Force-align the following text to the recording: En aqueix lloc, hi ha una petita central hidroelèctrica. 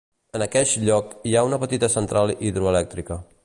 En 0.37 0.45
aqueix 0.45 0.71
lloc, 0.87 1.11
hi 1.31 1.35
ha 1.41 1.45
una 1.49 1.59
petita 1.67 1.91
central 1.99 2.33
hidroelèctrica. 2.49 3.21